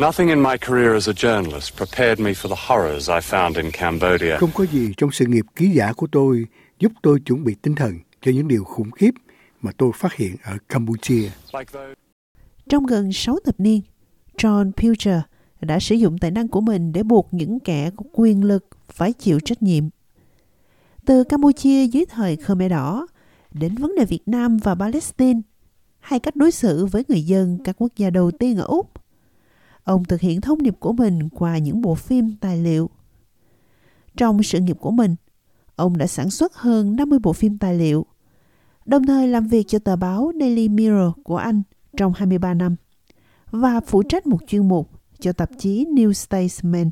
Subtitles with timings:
[0.00, 3.70] Nothing in my career as a journalist prepared me for the horrors I found in
[3.70, 4.36] Cambodia.
[4.38, 6.46] Không có gì trong sự nghiệp ký giả của tôi
[6.78, 9.10] giúp tôi chuẩn bị tinh thần cho những điều khủng khiếp
[9.60, 11.30] mà tôi phát hiện ở Campuchia.
[12.68, 13.80] Trong gần 6 thập niên,
[14.36, 15.20] John Pilcher
[15.60, 19.12] đã sử dụng tài năng của mình để buộc những kẻ có quyền lực phải
[19.12, 19.84] chịu trách nhiệm.
[21.06, 23.06] Từ Campuchia dưới thời Khmer Đỏ
[23.52, 25.40] đến vấn đề Việt Nam và Palestine
[26.00, 28.90] hay cách đối xử với người dân các quốc gia đầu tiên ở Úc.
[29.88, 32.90] Ông thực hiện thông điệp của mình qua những bộ phim tài liệu.
[34.16, 35.16] Trong sự nghiệp của mình,
[35.76, 38.06] ông đã sản xuất hơn 50 bộ phim tài liệu,
[38.84, 41.62] đồng thời làm việc cho tờ báo Daily Mirror của Anh
[41.96, 42.76] trong 23 năm
[43.50, 46.90] và phụ trách một chuyên mục cho tạp chí New Statesman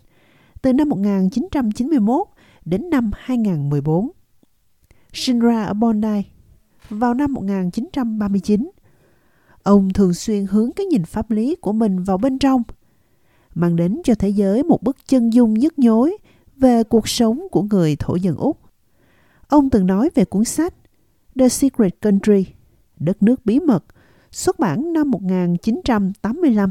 [0.62, 2.26] từ năm 1991
[2.64, 4.10] đến năm 2014.
[5.12, 6.22] Sinh ra ở Bondi
[6.90, 8.70] vào năm 1939,
[9.62, 12.62] ông thường xuyên hướng cái nhìn pháp lý của mình vào bên trong,
[13.56, 16.16] mang đến cho thế giới một bức chân dung nhức nhối
[16.56, 18.58] về cuộc sống của người thổ dân Úc.
[19.48, 20.74] Ông từng nói về cuốn sách
[21.38, 22.46] The Secret Country,
[22.98, 23.84] Đất nước bí mật,
[24.30, 26.70] xuất bản năm 1985.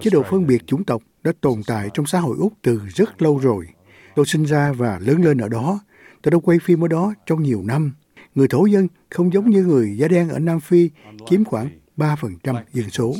[0.00, 3.22] Chế độ phân biệt chủng tộc đã tồn tại trong xã hội Úc từ rất
[3.22, 3.66] lâu rồi.
[4.14, 5.80] Tôi sinh ra và lớn lên ở đó.
[6.22, 7.92] Tôi đã quay phim ở đó trong nhiều năm.
[8.34, 10.90] Người thổ dân không giống như người da đen ở Nam Phi,
[11.26, 13.14] chiếm khoảng 3% dân số.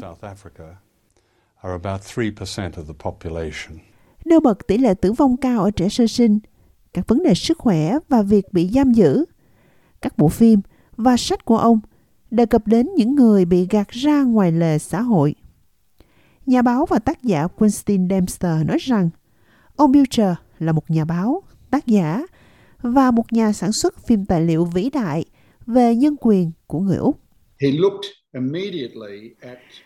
[4.25, 6.39] Nêu bật tỷ lệ tử vong cao ở trẻ sơ sinh,
[6.93, 9.25] các vấn đề sức khỏe và việc bị giam giữ.
[10.01, 10.61] Các bộ phim
[10.97, 11.81] và sách của ông
[12.31, 15.35] đề cập đến những người bị gạt ra ngoài lề xã hội.
[16.47, 19.11] Nhà báo và tác giả Winston Dempster nói rằng
[19.77, 22.23] ông Butcher là một nhà báo, tác giả
[22.83, 25.25] và một nhà sản xuất phim tài liệu vĩ đại
[25.67, 27.21] về nhân quyền của người Úc.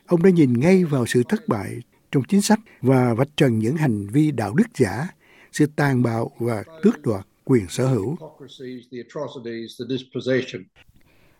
[0.06, 1.76] Ông đã nhìn ngay vào sự thất bại
[2.12, 5.08] trong chính sách và vạch trần những hành vi đạo đức giả,
[5.52, 8.16] sự tàn bạo và tước đoạt quyền sở hữu.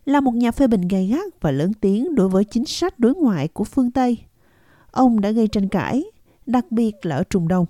[0.04, 3.14] Là một nhà phê bình gay gắt và lớn tiếng đối với chính sách đối
[3.14, 4.18] ngoại của phương Tây,
[4.90, 6.04] ông đã gây tranh cãi,
[6.46, 7.66] đặc biệt là ở Trung Đông.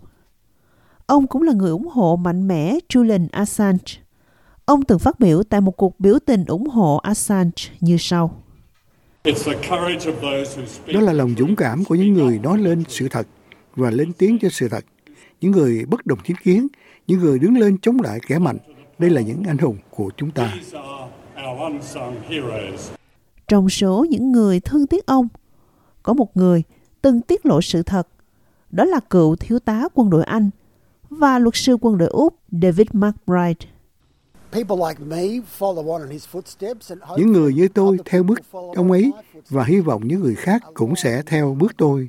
[1.07, 3.93] Ông cũng là người ủng hộ mạnh mẽ Julian Assange.
[4.65, 8.43] Ông từng phát biểu tại một cuộc biểu tình ủng hộ Assange như sau.
[10.95, 13.27] Đó là lòng dũng cảm của những người nói lên sự thật
[13.77, 14.85] và lên tiếng cho sự thật.
[15.41, 16.67] Những người bất đồng chính kiến,
[17.07, 18.59] những người đứng lên chống lại kẻ mạnh.
[18.99, 20.55] Đây là những anh hùng của chúng ta.
[23.49, 25.29] Trong số những người thương tiếc ông,
[26.03, 26.63] có một người
[27.03, 28.09] từng tiết lộ sự thật.
[28.71, 30.51] Đó là cựu thiếu tá quân đội Anh
[31.11, 33.67] và luật sư quân đội Úc David McBride.
[37.17, 39.13] Những người như tôi theo bước ông ấy
[39.49, 42.09] và hy vọng những người khác cũng sẽ theo bước tôi.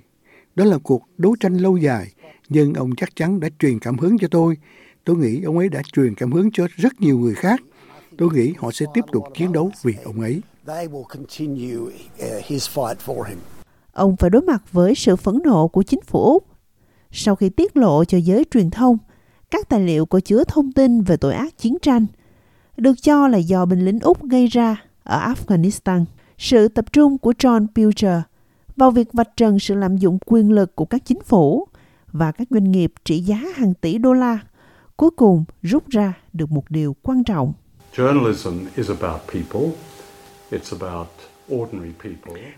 [0.56, 2.08] Đó là cuộc đấu tranh lâu dài,
[2.50, 4.58] nhưng ông chắc chắn đã truyền cảm hứng cho tôi.
[5.04, 7.62] Tôi nghĩ ông ấy đã truyền cảm hứng cho rất nhiều người khác.
[8.18, 10.42] Tôi nghĩ họ sẽ tiếp tục chiến đấu vì ông ấy.
[13.94, 16.46] Ông phải đối mặt với sự phẫn nộ của chính phủ Úc.
[17.12, 18.98] Sau khi tiết lộ cho giới truyền thông,
[19.52, 22.06] các tài liệu có chứa thông tin về tội ác chiến tranh–
[22.78, 26.06] được cho là do binh lính Úc gây ra ở Afghanistan.
[26.38, 28.22] Sự tập trung của John Pilcher
[28.76, 31.68] vào việc vạch trần sự lạm dụng quyền lực của các chính phủ
[32.12, 34.40] và các doanh nghiệp trị giá hàng tỷ đô la
[34.98, 37.54] cuối cùng rút ra được một điều quan trọng.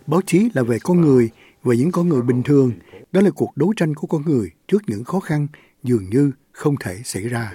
[0.07, 1.29] Báo chí là về con người,
[1.63, 2.71] về những con người bình thường.
[3.11, 5.47] Đó là cuộc đấu tranh của con người trước những khó khăn
[5.83, 7.53] dường như không thể xảy ra.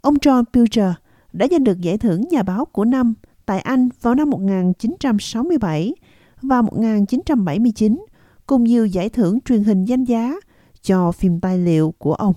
[0.00, 0.92] Ông John Pilger
[1.32, 3.14] đã giành được giải thưởng nhà báo của năm
[3.46, 5.94] tại Anh vào năm 1967
[6.42, 8.04] và 1979,
[8.46, 10.34] cùng nhiều giải thưởng truyền hình danh giá
[10.82, 12.34] cho phim tài liệu của ông.